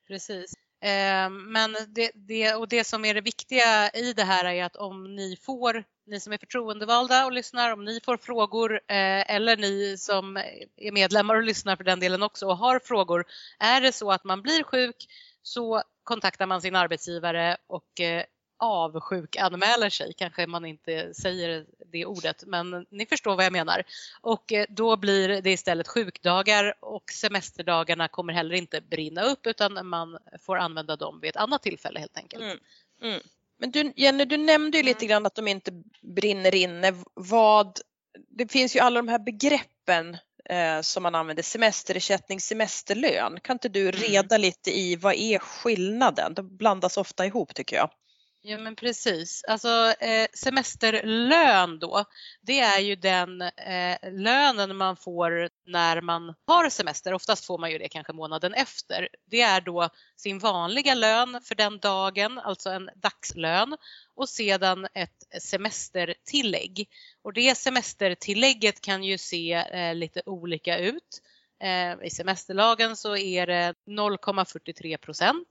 Precis. 0.08 0.52
Ehm, 0.80 1.52
men 1.52 1.76
det, 1.88 2.10
det, 2.14 2.54
och 2.54 2.68
det 2.68 2.84
som 2.84 3.04
är 3.04 3.14
det 3.14 3.20
viktiga 3.20 3.90
i 3.90 4.12
det 4.12 4.24
här 4.24 4.44
är 4.44 4.64
att 4.64 4.76
om 4.76 5.16
ni 5.16 5.36
får, 5.36 5.84
ni 6.06 6.20
som 6.20 6.32
är 6.32 6.38
förtroendevalda 6.38 7.26
och 7.26 7.32
lyssnar, 7.32 7.72
om 7.72 7.84
ni 7.84 8.00
får 8.04 8.16
frågor 8.16 8.74
eh, 8.74 9.34
eller 9.34 9.56
ni 9.56 9.96
som 9.98 10.36
är 10.76 10.92
medlemmar 10.92 11.34
och 11.34 11.42
lyssnar 11.42 11.76
för 11.76 11.84
den 11.84 12.00
delen 12.00 12.22
också 12.22 12.46
och 12.46 12.56
har 12.56 12.78
frågor. 12.78 13.24
Är 13.58 13.80
det 13.80 13.92
så 13.92 14.10
att 14.10 14.24
man 14.24 14.42
blir 14.42 14.62
sjuk 14.62 15.06
så 15.42 15.82
kontaktar 16.04 16.46
man 16.46 16.62
sin 16.62 16.76
arbetsgivare 16.76 17.56
och 17.66 18.00
eh, 18.00 18.24
avsjukanmäler 18.60 19.90
sig, 19.90 20.12
kanske 20.16 20.46
man 20.46 20.64
inte 20.64 21.14
säger 21.14 21.66
det 21.92 22.06
ordet, 22.06 22.44
men 22.46 22.86
ni 22.90 23.06
förstår 23.06 23.36
vad 23.36 23.44
jag 23.44 23.52
menar. 23.52 23.82
Och 24.20 24.52
eh, 24.52 24.66
då 24.68 24.96
blir 24.96 25.42
det 25.42 25.50
istället 25.50 25.88
sjukdagar 25.88 26.74
och 26.80 27.04
semesterdagarna 27.12 28.08
kommer 28.08 28.32
heller 28.32 28.54
inte 28.54 28.80
brinna 28.80 29.22
upp 29.22 29.46
utan 29.46 29.86
man 29.86 30.18
får 30.40 30.58
använda 30.58 30.96
dem 30.96 31.20
vid 31.20 31.30
ett 31.30 31.36
annat 31.36 31.62
tillfälle 31.62 32.00
helt 32.00 32.16
enkelt. 32.16 32.42
Mm. 32.42 32.58
Mm. 33.02 33.20
Men 33.58 33.70
du, 33.70 33.92
Jenny, 33.96 34.24
du 34.24 34.36
nämnde 34.36 34.76
ju 34.76 34.82
lite 34.82 35.04
mm. 35.04 35.08
grann 35.08 35.26
att 35.26 35.34
de 35.34 35.48
inte 35.48 35.82
brinner 36.00 36.54
inne. 36.54 36.94
Vad, 37.14 37.80
det 38.28 38.52
finns 38.52 38.76
ju 38.76 38.80
alla 38.80 39.02
de 39.02 39.08
här 39.08 39.18
begreppen 39.18 40.16
eh, 40.44 40.80
som 40.80 41.02
man 41.02 41.14
använder, 41.14 41.42
semesterersättning, 41.42 42.40
semesterlön. 42.40 43.40
Kan 43.40 43.54
inte 43.54 43.68
du 43.68 43.88
mm. 43.88 43.92
reda 43.92 44.38
lite 44.38 44.78
i 44.78 44.96
vad 44.96 45.14
är 45.14 45.38
skillnaden? 45.38 46.34
De 46.34 46.56
blandas 46.56 46.96
ofta 46.96 47.26
ihop 47.26 47.54
tycker 47.54 47.76
jag. 47.76 47.90
Ja 48.42 48.58
men 48.58 48.76
precis. 48.76 49.44
Alltså 49.48 49.94
eh, 50.00 50.26
semesterlön 50.34 51.78
då, 51.78 52.04
det 52.40 52.60
är 52.60 52.80
ju 52.80 52.96
den 52.96 53.42
eh, 53.42 54.12
lönen 54.12 54.76
man 54.76 54.96
får 54.96 55.50
när 55.66 56.00
man 56.00 56.34
har 56.46 56.70
semester. 56.70 57.14
Oftast 57.14 57.44
får 57.44 57.58
man 57.58 57.70
ju 57.70 57.78
det 57.78 57.88
kanske 57.88 58.12
månaden 58.12 58.54
efter. 58.54 59.08
Det 59.30 59.40
är 59.40 59.60
då 59.60 59.88
sin 60.16 60.38
vanliga 60.38 60.94
lön 60.94 61.40
för 61.44 61.54
den 61.54 61.78
dagen, 61.78 62.38
alltså 62.38 62.70
en 62.70 62.90
dagslön 62.94 63.76
och 64.14 64.28
sedan 64.28 64.86
ett 64.94 65.42
semestertillägg. 65.42 66.88
Och 67.22 67.32
det 67.32 67.58
semestertillägget 67.58 68.80
kan 68.80 69.04
ju 69.04 69.18
se 69.18 69.52
eh, 69.52 69.94
lite 69.94 70.22
olika 70.26 70.78
ut. 70.78 71.22
Eh, 71.62 72.06
I 72.06 72.10
semesterlagen 72.10 72.96
så 72.96 73.16
är 73.16 73.46
det 73.46 73.74
0,43 73.86 74.96
procent 74.96 75.48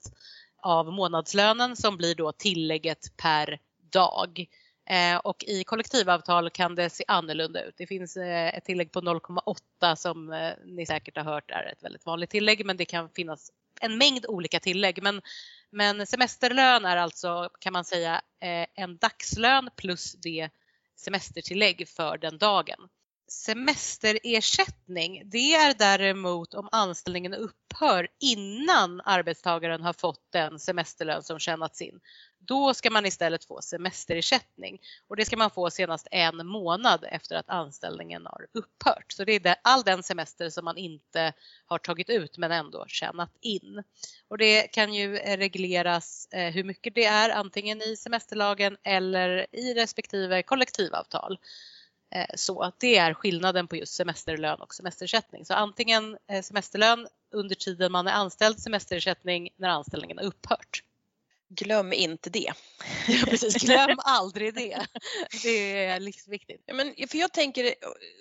av 0.62 0.94
månadslönen 0.94 1.76
som 1.76 1.98
blir 1.98 2.16
då 2.16 2.32
tillägget 2.32 3.18
per 3.18 3.60
dag. 3.92 4.48
Eh, 4.90 5.18
och 5.18 5.44
i 5.44 5.64
kollektivavtal 5.64 6.50
kan 6.50 6.76
det 6.76 6.90
se 6.90 7.04
annorlunda 7.08 7.64
ut. 7.64 7.74
Det 7.78 7.88
finns 7.88 8.18
eh, 8.18 8.58
ett 8.58 8.66
tillägg 8.66 8.92
på 8.92 9.02
0,8 9.02 9.96
som 9.96 10.34
eh, 10.34 10.54
ni 10.66 10.86
säkert 10.86 11.18
har 11.18 11.24
hört 11.24 11.52
är 11.52 11.72
ett 11.74 11.84
väldigt 11.84 12.06
vanligt 12.06 12.30
tillägg 12.30 12.66
men 12.66 12.78
det 12.78 12.86
kan 12.86 13.10
finnas 13.10 13.52
en 13.82 13.98
mängd 13.98 14.26
olika 14.26 14.60
tillägg. 14.60 15.04
Men, 15.04 15.22
men 15.70 16.08
semesterlön 16.08 16.86
är 16.86 16.98
alltså 16.98 17.50
kan 17.60 17.74
man 17.74 17.86
säga 17.86 18.22
eh, 18.42 18.84
en 18.84 18.98
dagslön 18.98 19.70
plus 19.76 20.14
det 20.14 20.50
semestertillägg 20.96 21.88
för 21.88 22.18
den 22.18 22.38
dagen. 22.38 22.90
Semesterersättning, 23.30 25.22
det 25.26 25.54
är 25.54 25.74
däremot 25.74 26.54
om 26.54 26.70
anställningen 26.72 27.34
upphör 27.34 28.08
innan 28.20 29.02
arbetstagaren 29.06 29.82
har 29.82 29.94
fått 29.94 30.32
den 30.32 30.60
semesterlön 30.60 31.24
som 31.24 31.40
tjänats 31.40 31.82
in. 31.82 32.00
Då 32.40 32.74
ska 32.74 32.90
man 32.90 33.06
istället 33.06 33.46
få 33.46 33.62
semesterersättning 33.62 34.82
och 35.08 35.16
det 35.16 35.26
ska 35.26 35.38
man 35.38 35.52
få 35.52 35.70
senast 35.70 36.08
en 36.12 36.48
månad 36.48 37.06
efter 37.12 37.36
att 37.36 37.50
anställningen 37.50 38.26
har 38.26 38.48
upphört. 38.54 39.12
Så 39.12 39.24
det 39.24 39.46
är 39.46 39.56
all 39.62 39.84
den 39.84 40.04
semester 40.04 40.50
som 40.50 40.66
man 40.66 40.78
inte 40.78 41.34
har 41.66 41.78
tagit 41.78 42.10
ut 42.10 42.38
men 42.38 42.52
ändå 42.52 42.86
tjänat 42.88 43.32
in. 43.42 43.84
Och 44.28 44.38
det 44.38 44.62
kan 44.62 44.94
ju 44.94 45.16
regleras 45.16 46.28
eh, 46.32 46.54
hur 46.54 46.64
mycket 46.64 46.96
det 46.96 47.06
är 47.06 47.30
antingen 47.30 47.82
i 47.82 47.96
semesterlagen 47.96 48.78
eller 48.84 49.48
i 49.52 49.74
respektive 49.74 50.44
kollektivavtal. 50.44 51.40
Eh, 52.16 52.26
så 52.36 52.72
det 52.78 52.98
är 52.98 53.14
skillnaden 53.14 53.68
på 53.68 53.76
just 53.76 53.94
semesterlön 53.94 54.62
och 54.62 54.76
semesterersättning. 54.76 55.46
Så 55.46 55.54
antingen 55.54 56.18
eh, 56.32 56.42
semesterlön 56.42 57.08
under 57.32 57.56
tiden 57.56 57.92
man 57.92 58.08
är 58.08 58.12
anställd, 58.12 58.60
semesterersättning 58.60 59.50
när 59.58 59.70
anställningen 59.70 60.18
har 60.18 60.26
upphört. 60.26 60.84
Glöm 61.52 61.94
inte 61.94 62.30
det. 62.30 62.54
Ja, 63.08 63.26
precis, 63.26 63.54
glöm 63.56 63.98
aldrig 63.98 64.54
det. 64.54 64.86
Det 65.44 65.86
är 65.86 66.00
livsviktigt. 66.00 66.64
Ja, 66.66 66.74
men 66.74 66.94
för 67.08 67.18
jag 67.18 67.34
tänker 67.34 67.64
eh, 67.64 67.72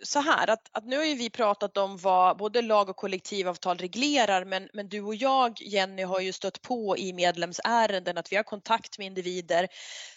så 0.03 0.21
här 0.21 0.51
att, 0.51 0.69
att 0.73 0.85
nu 0.85 0.97
har 0.97 1.05
ju 1.05 1.15
vi 1.15 1.31
pratat 1.31 1.77
om 1.77 1.97
vad 1.97 2.37
både 2.37 2.63
lag 2.63 2.89
och 2.89 2.97
kollektivavtal 2.97 3.79
reglerar 3.79 4.45
men, 4.45 4.69
men 4.73 4.89
du 4.89 5.03
och 5.03 5.15
jag 5.15 5.63
Jenny 5.63 6.03
har 6.03 6.21
ju 6.21 6.33
stött 6.33 6.63
på 6.63 6.97
i 6.97 7.13
medlemsärenden 7.13 8.19
att 8.19 8.33
vi 8.33 8.37
har 8.37 8.43
kontakt 8.43 8.99
med 8.99 9.07
individer 9.07 9.69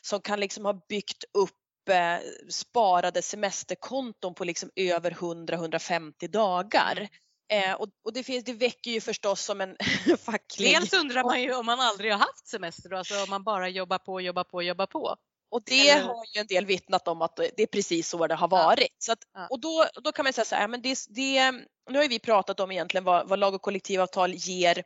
som 0.02 0.22
kan 0.22 0.40
liksom 0.40 0.66
ha 0.66 0.74
byggt 0.74 1.24
upp 1.34 1.61
sparade 2.50 3.22
semesterkonton 3.22 4.34
på 4.34 4.44
liksom 4.44 4.70
över 4.76 5.12
100-150 5.12 6.28
dagar. 6.28 6.98
Mm. 6.98 7.70
Eh, 7.70 7.76
och, 7.76 7.88
och, 8.06 8.14
det, 8.14 8.24
finns, 8.24 8.44
det 8.44 8.54
väcker 8.54 8.92
ju 8.92 9.02
förstås 9.02 9.42
som 9.42 9.62
en 9.62 9.76
facklig... 10.26 10.76
Dels 10.76 10.94
undrar 10.94 11.24
man 11.24 11.42
ju 11.42 11.56
om 11.56 11.66
man 11.66 11.80
aldrig 11.80 12.12
har 12.12 12.20
haft 12.20 12.48
semester, 12.48 12.94
alltså 12.94 13.24
om 13.24 13.30
man 13.30 13.44
bara 13.44 13.70
jobbar 13.70 13.98
på, 13.98 14.22
jobbar 14.22 14.44
på, 14.44 14.62
jobbar 14.64 14.86
på. 14.86 15.16
Och 15.52 15.62
det 15.66 15.90
Eller... 15.90 16.04
har 16.04 16.26
ju 16.36 16.42
en 16.42 16.48
del 16.48 16.66
vittnat 16.66 17.08
om 17.08 17.22
att 17.22 17.36
det 17.36 17.64
är 17.64 17.68
precis 17.68 18.10
så 18.10 18.28
det 18.28 18.36
har 18.36 18.48
varit. 18.48 18.80
Ja. 18.80 18.96
Så 18.98 19.12
att, 19.12 19.50
och 19.50 19.60
då, 19.60 19.86
då 20.04 20.12
kan 20.12 20.24
man 20.24 20.34
säga 20.34 20.46
så 20.46 20.56
här, 20.56 20.68
men 20.68 20.82
det, 20.82 20.98
det, 21.10 21.52
nu 21.90 22.00
har 22.00 22.10
vi 22.10 22.20
pratat 22.20 22.60
om 22.60 22.72
egentligen 22.72 23.04
vad, 23.04 23.30
vad 23.30 23.40
lag 23.40 23.54
och 23.54 23.62
kollektivavtal 23.62 24.34
ger 24.34 24.84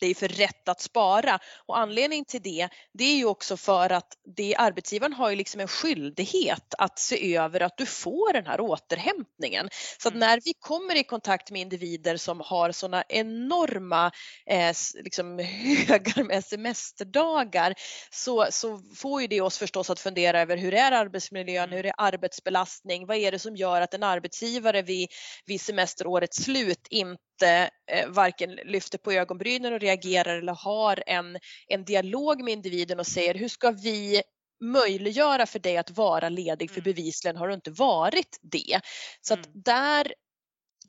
dig 0.00 0.14
för 0.14 0.28
rätt 0.28 0.68
att 0.68 0.80
spara. 0.80 1.38
Och 1.66 1.78
anledningen 1.78 2.24
till 2.24 2.42
det, 2.42 2.68
det 2.92 3.04
är 3.04 3.16
ju 3.16 3.24
också 3.24 3.56
för 3.56 3.92
att 3.92 4.08
det, 4.36 4.56
arbetsgivaren 4.56 5.12
har 5.12 5.30
ju 5.30 5.36
liksom 5.36 5.60
en 5.60 5.68
skyldighet 5.68 6.74
att 6.78 6.98
se 6.98 7.36
över 7.36 7.60
att 7.60 7.76
du 7.76 7.86
får 7.86 8.32
den 8.32 8.46
här 8.46 8.60
återhämtningen. 8.60 9.68
Så 9.98 10.08
att 10.08 10.14
mm. 10.14 10.20
när 10.20 10.40
vi 10.44 10.52
kommer 10.58 10.96
i 10.96 11.04
kontakt 11.04 11.50
med 11.50 11.60
individer 11.60 12.16
som 12.16 12.40
har 12.40 12.72
sådana 12.72 13.04
enorma 13.08 14.12
eh, 14.46 14.74
liksom 14.94 15.38
högar 15.38 16.24
med 16.24 16.44
semesterdagar 16.44 17.74
så, 18.10 18.46
så 18.50 18.82
får 18.96 19.20
ju 19.20 19.26
det 19.26 19.40
oss 19.40 19.58
förstås 19.58 19.90
att 19.90 20.00
fundera 20.00 20.40
över 20.40 20.56
hur 20.56 20.74
är 20.74 20.92
arbetsmiljön, 20.92 21.64
mm. 21.64 21.76
hur 21.76 21.86
är 21.86 21.94
arbetsbelastning, 21.98 23.06
vad 23.06 23.16
är 23.16 23.32
det 23.32 23.38
som 23.38 23.56
gör 23.56 23.80
att 23.80 23.94
en 23.94 24.02
arbetsgivare 24.02 24.82
vid, 24.82 25.08
vid 25.46 25.60
semesterårets 25.60 26.42
slut 26.42 26.86
inte 26.90 27.27
inte 27.38 27.70
eh, 27.92 28.08
varken 28.08 28.50
lyfter 28.50 28.98
på 28.98 29.12
ögonbrynen 29.12 29.72
och 29.72 29.80
reagerar 29.80 30.38
eller 30.38 30.54
har 30.54 31.02
en, 31.06 31.38
en 31.68 31.84
dialog 31.84 32.42
med 32.44 32.52
individen 32.52 32.98
och 32.98 33.06
säger 33.06 33.34
hur 33.34 33.48
ska 33.48 33.70
vi 33.70 34.22
möjliggöra 34.60 35.46
för 35.46 35.58
dig 35.58 35.76
att 35.76 35.90
vara 35.90 36.28
ledig 36.28 36.70
för 36.70 36.80
mm. 36.80 36.84
bevisligen 36.84 37.36
har 37.36 37.48
du 37.48 37.54
inte 37.54 37.70
varit 37.70 38.38
det. 38.42 38.80
Så 39.20 39.34
att 39.34 39.46
mm. 39.46 39.62
där 39.64 40.12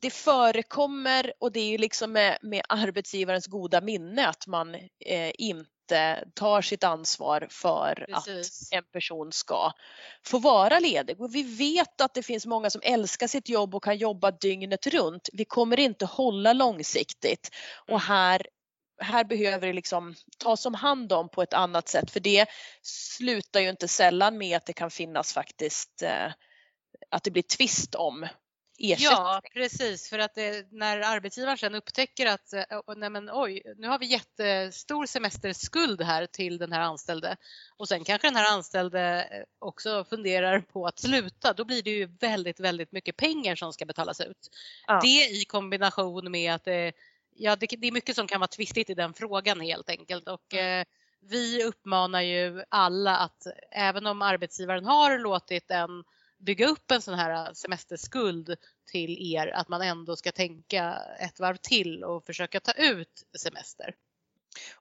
det 0.01 0.09
förekommer 0.09 1.33
och 1.39 1.51
det 1.51 1.73
är 1.73 1.77
liksom 1.77 2.11
med, 2.11 2.37
med 2.41 2.61
arbetsgivarens 2.69 3.47
goda 3.47 3.81
minne 3.81 4.27
att 4.27 4.47
man 4.47 4.75
eh, 5.05 5.31
inte 5.33 5.69
inte 5.89 6.23
tar 6.33 6.61
sitt 6.61 6.83
ansvar 6.83 7.47
för 7.49 8.05
Precis. 8.07 8.71
att 8.71 8.77
en 8.77 8.83
person 8.83 9.31
ska 9.31 9.71
få 10.25 10.39
vara 10.39 10.79
ledig. 10.79 11.21
Och 11.21 11.35
vi 11.35 11.43
vet 11.43 12.01
att 12.01 12.13
det 12.13 12.23
finns 12.23 12.45
många 12.45 12.69
som 12.69 12.81
älskar 12.83 13.27
sitt 13.27 13.49
jobb 13.49 13.75
och 13.75 13.83
kan 13.83 13.97
jobba 13.97 14.31
dygnet 14.31 14.87
runt. 14.87 15.29
Vi 15.33 15.45
kommer 15.45 15.79
inte 15.79 16.05
hålla 16.05 16.53
långsiktigt 16.53 17.49
och 17.75 17.89
mm. 17.89 18.01
här 18.01 18.47
här 19.01 19.23
behöver 19.23 19.67
det 19.67 19.73
liksom 19.73 20.15
tas 20.37 20.65
om 20.65 20.73
hand 20.73 21.13
om 21.13 21.29
på 21.29 21.41
ett 21.41 21.53
annat 21.53 21.89
sätt 21.89 22.11
för 22.11 22.19
det 22.19 22.45
slutar 22.81 23.59
ju 23.59 23.69
inte 23.69 23.87
sällan 23.87 24.37
med 24.37 24.57
att 24.57 24.65
det 24.65 24.73
kan 24.73 24.91
finnas 24.91 25.33
faktiskt 25.33 26.01
eh, 26.01 26.31
att 27.09 27.23
det 27.23 27.31
blir 27.31 27.43
tvist 27.43 27.95
om 27.95 28.27
ersättning. 28.79 29.11
Ja, 29.11 29.41
precis. 29.53 30.09
För 30.09 30.19
att 30.19 30.35
det, 30.35 30.71
när 30.71 30.99
arbetsgivaren 30.99 31.57
sen 31.57 31.75
upptäcker 31.75 32.25
att 32.25 32.53
nej 32.97 33.09
men, 33.09 33.29
oj, 33.33 33.61
nu 33.77 33.87
har 33.87 33.99
vi 33.99 34.05
jättestor 34.05 35.05
semesterskuld 35.05 36.01
här 36.01 36.25
till 36.25 36.57
den 36.57 36.71
här 36.71 36.81
anställde 36.81 37.37
och 37.77 37.87
sen 37.87 38.03
kanske 38.03 38.27
den 38.27 38.35
här 38.35 38.53
anställde 38.53 39.27
också 39.59 40.03
funderar 40.03 40.59
på 40.59 40.85
att 40.87 40.99
sluta, 40.99 41.53
då 41.53 41.65
blir 41.65 41.83
det 41.83 41.89
ju 41.89 42.05
väldigt, 42.19 42.59
väldigt 42.59 42.91
mycket 42.91 43.17
pengar 43.17 43.55
som 43.55 43.73
ska 43.73 43.85
betalas 43.85 44.21
ut. 44.21 44.49
Ja. 44.87 44.99
Det 45.03 45.25
i 45.29 45.45
kombination 45.47 46.31
med 46.31 46.53
att 46.53 46.63
det, 46.63 46.93
ja, 47.35 47.55
det, 47.55 47.67
det, 47.77 47.87
är 47.87 47.91
mycket 47.91 48.15
som 48.15 48.27
kan 48.27 48.39
vara 48.39 48.47
tvistigt 48.47 48.89
i 48.89 48.93
den 48.93 49.13
frågan 49.13 49.59
helt 49.59 49.89
enkelt 49.89 50.27
och 50.27 50.53
mm. 50.53 50.81
eh, 50.81 50.85
vi 51.21 51.63
uppmanar 51.63 52.21
ju 52.21 52.63
alla 52.69 53.17
att 53.17 53.47
även 53.71 54.05
om 54.05 54.21
arbetsgivaren 54.21 54.85
har 54.85 55.19
låtit 55.19 55.71
en 55.71 56.03
bygga 56.39 56.67
upp 56.67 56.91
en 56.91 57.01
sån 57.01 57.13
här 57.13 57.53
semesterskuld 57.53 58.55
till 58.91 59.33
er 59.35 59.47
att 59.47 59.69
man 59.69 59.81
ändå 59.81 60.15
ska 60.15 60.31
tänka 60.31 60.97
ett 61.19 61.39
varv 61.39 61.57
till 61.57 62.03
och 62.03 62.25
försöka 62.25 62.59
ta 62.59 62.71
ut 62.71 63.23
semester 63.39 63.95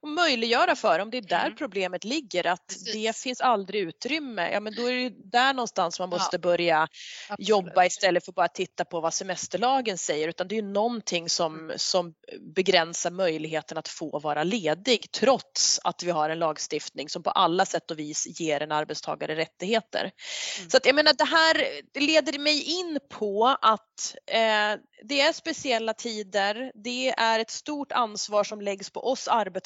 och 0.01 0.09
möjliggöra 0.09 0.77
för 0.77 0.99
om 0.99 1.11
det 1.11 1.17
är 1.17 1.23
där 1.23 1.47
mm. 1.47 1.57
problemet 1.57 2.05
ligger 2.05 2.47
att 2.47 2.67
Precis. 2.67 2.93
det 2.93 3.17
finns 3.17 3.41
aldrig 3.41 3.81
utrymme. 3.81 4.51
Ja 4.53 4.61
men 4.61 4.75
då 4.75 4.91
är 4.91 4.95
det 4.95 5.31
där 5.31 5.55
någonstans 5.55 5.99
man 5.99 6.09
måste 6.09 6.37
ja. 6.37 6.39
börja 6.39 6.89
Absolut. 7.29 7.49
jobba 7.49 7.85
istället 7.85 8.25
för 8.25 8.33
bara 8.33 8.47
att 8.47 8.55
titta 8.55 8.85
på 8.85 9.01
vad 9.01 9.15
semesterlagen 9.15 9.99
säger 9.99 10.29
utan 10.29 10.49
det 10.49 10.59
är 10.59 10.63
någonting 10.63 11.29
som, 11.29 11.59
mm. 11.59 11.79
som 11.79 12.15
begränsar 12.55 13.11
möjligheten 13.11 13.79
att 13.79 13.89
få 13.89 14.19
vara 14.19 14.43
ledig 14.45 15.13
trots 15.13 15.81
att 15.85 16.03
vi 16.03 16.11
har 16.11 16.31
en 16.31 16.39
lagstiftning 16.39 17.09
som 17.09 17.23
på 17.23 17.31
alla 17.31 17.67
sätt 17.67 17.91
och 17.91 17.99
vis 17.99 18.41
ger 18.41 18.63
en 18.63 18.73
arbetstagare 18.73 19.37
rättigheter. 19.37 20.01
Mm. 20.01 20.71
Så 20.71 20.77
att 20.77 20.87
jag 20.87 20.95
menar 20.95 21.13
det 21.19 21.25
här 21.25 21.83
det 21.93 22.01
leder 22.01 22.39
mig 22.39 22.63
in 22.63 22.99
på 23.11 23.57
att 23.61 24.17
eh, 24.27 24.81
det 25.03 25.21
är 25.21 25.33
speciella 25.33 25.95
tider. 25.95 26.73
Det 26.75 27.09
är 27.09 27.41
ett 27.41 27.51
stort 27.51 27.93
ansvar 27.93 28.45
som 28.45 28.61
läggs 28.61 28.91
på 28.91 29.11
oss 29.11 29.29
arbetstagare 29.29 29.58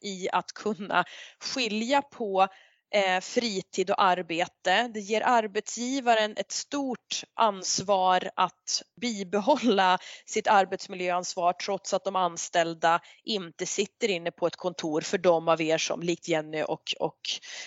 i 0.00 0.28
att 0.32 0.52
kunna 0.52 1.04
skilja 1.38 2.02
på 2.02 2.48
eh, 2.94 3.20
fritid 3.20 3.90
och 3.90 4.02
arbete. 4.02 4.90
Det 4.94 5.00
ger 5.00 5.22
arbetsgivaren 5.26 6.34
ett 6.36 6.52
stort 6.52 7.22
ansvar 7.34 8.30
att 8.36 8.82
bibehålla 9.00 9.98
sitt 10.26 10.46
arbetsmiljöansvar 10.46 11.52
trots 11.52 11.94
att 11.94 12.04
de 12.04 12.16
anställda 12.16 13.00
inte 13.24 13.66
sitter 13.66 14.08
inne 14.08 14.30
på 14.30 14.46
ett 14.46 14.56
kontor 14.56 15.00
för 15.00 15.18
de 15.18 15.48
av 15.48 15.60
er 15.60 15.78
som 15.78 16.02
likt 16.02 16.28
Jenny 16.28 16.62
och, 16.62 16.94
och 17.00 17.20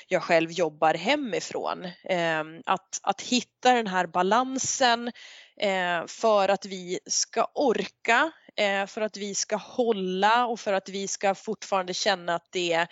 jag 0.08 0.24
själv 0.24 0.52
jobbar 0.52 0.94
hemifrån. 0.94 1.88
Ehm, 2.04 2.62
att, 2.66 3.00
att 3.04 3.22
hitta 3.22 3.74
den 3.74 3.88
här 3.88 4.08
balansen 4.08 5.12
eh, 5.62 6.06
för 6.08 6.50
att 6.50 6.66
vi 6.66 7.00
ska 7.06 7.48
orka, 7.56 8.32
för 8.88 9.02
att 9.02 9.18
vi 9.18 9.36
ska 9.36 9.56
hålla 9.56 10.46
och 10.46 10.60
för 10.60 10.74
att 10.74 10.90
vi 10.90 11.08
ska 11.08 11.36
fortfarande 11.36 11.94
känna 11.94 12.36
att 12.36 12.48
det, 12.52 12.88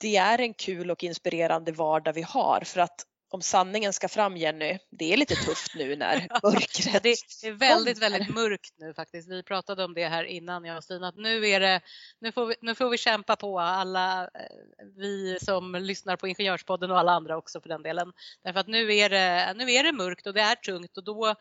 det 0.00 0.16
är 0.16 0.40
en 0.40 0.54
kul 0.54 0.90
och 0.90 1.04
inspirerande 1.04 1.72
vardag 1.72 2.12
vi 2.12 2.22
har. 2.22 2.60
För 2.64 2.80
att 2.80 3.06
om 3.32 3.42
sanningen 3.42 3.92
ska 3.92 4.08
fram 4.08 4.36
Jenny, 4.36 4.78
det 4.90 5.12
är 5.12 5.16
lite 5.16 5.34
tufft 5.34 5.74
nu 5.74 5.96
när 5.96 6.28
mörkret 6.42 7.02
Det 7.02 7.48
är 7.48 7.52
väldigt, 7.52 7.98
väldigt 7.98 8.34
mörkt 8.34 8.74
nu 8.78 8.94
faktiskt. 8.94 9.30
Vi 9.30 9.42
pratade 9.42 9.84
om 9.84 9.94
det 9.94 10.08
här 10.08 10.24
innan 10.24 10.64
jag 10.64 10.76
och 10.76 10.84
Stina, 10.84 11.08
att 11.08 11.16
nu, 11.16 11.48
är 11.48 11.60
det, 11.60 11.80
nu, 12.20 12.32
får 12.32 12.46
vi, 12.46 12.54
nu 12.60 12.74
får 12.74 12.88
vi 12.90 12.98
kämpa 12.98 13.36
på 13.36 13.60
alla 13.60 14.22
eh, 14.22 14.86
vi 14.96 15.38
som 15.40 15.74
lyssnar 15.74 16.16
på 16.16 16.28
Ingenjörspodden 16.28 16.90
och 16.90 16.98
alla 16.98 17.12
andra 17.12 17.36
också 17.36 17.60
för 17.60 17.68
den 17.68 17.82
delen. 17.82 18.12
Därför 18.44 18.60
att 18.60 18.68
nu 18.68 18.94
är 18.94 19.10
det, 19.10 19.54
nu 19.56 19.72
är 19.72 19.84
det 19.84 19.92
mörkt 19.92 20.26
och 20.26 20.34
det 20.34 20.40
är 20.40 20.54
tungt 20.54 20.96
och 20.96 21.04
då 21.04 21.34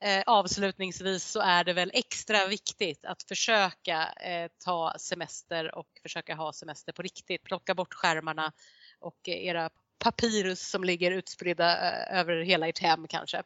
eh, 0.00 0.22
avslutningsvis 0.26 1.24
så 1.24 1.40
är 1.40 1.64
det 1.64 1.72
väl 1.72 1.90
extra 1.94 2.46
viktigt 2.46 3.04
att 3.04 3.22
försöka 3.22 4.12
eh, 4.12 4.50
ta 4.64 4.94
semester 4.98 5.74
och 5.74 5.88
försöka 6.02 6.34
ha 6.34 6.52
semester 6.52 6.92
på 6.92 7.02
riktigt. 7.02 7.42
Plocka 7.42 7.74
bort 7.74 7.94
skärmarna 7.94 8.52
och 9.00 9.28
era 9.28 9.70
papyrus 9.98 10.70
som 10.70 10.84
ligger 10.84 11.10
utspridda 11.10 11.92
eh, 11.92 12.18
över 12.18 12.42
hela 12.42 12.68
ert 12.68 12.78
hem 12.78 13.08
kanske 13.08 13.42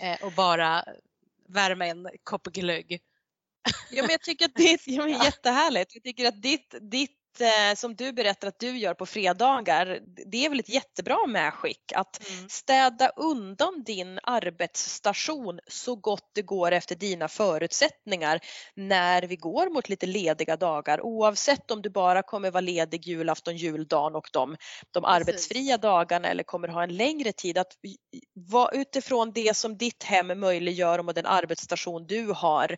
eh, 0.00 0.24
och 0.24 0.32
bara 0.32 0.84
värma 1.48 1.86
en 1.86 2.08
kopp 2.22 2.44
glögg. 2.44 3.00
Ja, 3.90 4.02
men 4.02 4.10
jag 4.10 4.22
tycker 4.22 4.44
att 4.44 4.54
det 4.54 4.72
är 4.72 5.24
jättehärligt. 5.24 5.94
Jag 5.94 6.02
tycker 6.02 6.28
att 6.28 6.42
ditt, 6.42 6.74
ditt 6.80 7.23
som 7.76 7.94
du 7.94 8.12
berättar 8.12 8.48
att 8.48 8.58
du 8.58 8.78
gör 8.78 8.94
på 8.94 9.06
fredagar, 9.06 10.00
det 10.26 10.44
är 10.44 10.50
väl 10.50 10.60
ett 10.60 10.68
jättebra 10.68 11.26
medskick 11.26 11.92
att 11.94 12.30
mm. 12.30 12.48
städa 12.48 13.08
undan 13.16 13.82
din 13.86 14.20
arbetsstation 14.22 15.60
så 15.66 15.96
gott 15.96 16.30
det 16.32 16.42
går 16.42 16.72
efter 16.72 16.94
dina 16.94 17.28
förutsättningar 17.28 18.40
när 18.74 19.22
vi 19.22 19.36
går 19.36 19.70
mot 19.70 19.88
lite 19.88 20.06
lediga 20.06 20.56
dagar 20.56 21.00
oavsett 21.00 21.70
om 21.70 21.82
du 21.82 21.90
bara 21.90 22.22
kommer 22.22 22.50
vara 22.50 22.60
ledig 22.60 23.06
julafton, 23.06 23.56
juldagen 23.56 24.14
och 24.14 24.28
de, 24.32 24.56
de 24.90 25.04
arbetsfria 25.04 25.78
dagarna 25.78 26.28
eller 26.28 26.42
kommer 26.42 26.68
ha 26.68 26.82
en 26.82 26.96
längre 26.96 27.32
tid. 27.32 27.58
Att 27.58 27.72
vara 28.32 28.70
utifrån 28.70 29.32
det 29.32 29.56
som 29.56 29.76
ditt 29.76 30.02
hem 30.02 30.40
möjliggör 30.40 30.98
och 30.98 31.14
den 31.14 31.26
arbetsstation 31.26 32.06
du 32.06 32.26
har 32.26 32.76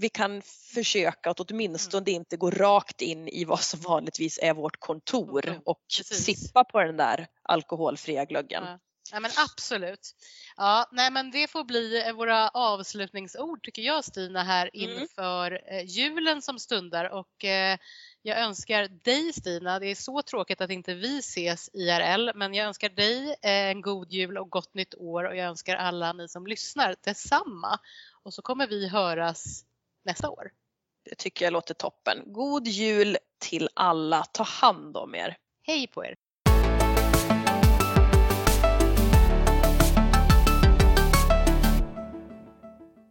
vi 0.00 0.08
kan 0.08 0.42
försöka 0.74 1.30
att 1.30 1.40
åtminstone 1.40 2.10
mm. 2.10 2.14
inte 2.14 2.36
gå 2.36 2.50
rakt 2.50 3.02
in 3.02 3.28
i 3.28 3.44
vad 3.44 3.60
som 3.60 3.80
vanligtvis 3.80 4.38
är 4.42 4.54
vårt 4.54 4.80
kontor 4.80 5.60
och 5.64 5.80
Precis. 5.96 6.24
sippa 6.24 6.64
på 6.64 6.80
den 6.80 6.96
där 6.96 7.26
alkoholfria 7.42 8.24
glöggen. 8.24 8.64
Ja. 8.64 8.78
ja. 9.12 9.20
men 9.20 9.30
absolut. 9.36 10.10
Ja, 10.56 10.88
nej 10.92 11.10
men 11.10 11.30
det 11.30 11.50
får 11.50 11.64
bli 11.64 12.12
våra 12.14 12.48
avslutningsord 12.48 13.62
tycker 13.62 13.82
jag 13.82 14.04
Stina 14.04 14.42
här 14.42 14.70
mm. 14.74 14.98
inför 14.98 15.50
mm. 15.50 15.86
julen 15.86 16.42
som 16.42 16.58
stundar 16.58 17.10
och 17.10 17.44
eh, 17.44 17.78
jag 18.22 18.38
önskar 18.38 18.88
dig 18.88 19.32
Stina, 19.32 19.78
det 19.78 19.86
är 19.86 19.94
så 19.94 20.22
tråkigt 20.22 20.60
att 20.60 20.70
inte 20.70 20.94
vi 20.94 21.18
ses 21.18 21.70
IRL, 21.72 22.30
men 22.34 22.54
jag 22.54 22.66
önskar 22.66 22.88
dig 22.88 23.28
eh, 23.28 23.50
en 23.70 23.80
god 23.80 24.12
jul 24.12 24.38
och 24.38 24.50
gott 24.50 24.74
nytt 24.74 24.94
år 24.94 25.24
och 25.24 25.36
jag 25.36 25.46
önskar 25.46 25.76
alla 25.76 26.12
ni 26.12 26.28
som 26.28 26.46
lyssnar 26.46 26.96
detsamma. 27.04 27.78
Och 28.22 28.34
så 28.34 28.42
kommer 28.42 28.66
vi 28.66 28.88
höras 28.88 29.64
nästa 30.08 30.30
år. 30.30 30.50
Det 31.04 31.14
tycker 31.14 31.44
jag 31.44 31.52
låter 31.52 31.74
toppen. 31.74 32.22
God 32.26 32.66
jul 32.66 33.16
till 33.38 33.68
alla. 33.74 34.24
Ta 34.24 34.42
hand 34.42 34.96
om 34.96 35.14
er. 35.14 35.36
Hej 35.62 35.86
på 35.86 36.04
er! 36.04 36.14